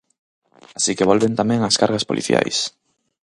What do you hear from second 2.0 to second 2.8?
policiais.